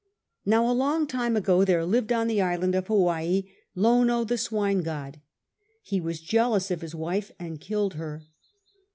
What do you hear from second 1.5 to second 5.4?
there lived, on the island of Hawaii, Lono the swine god.